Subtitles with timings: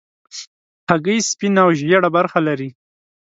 [0.89, 2.69] هګۍ سپینه او ژېړه برخه لري.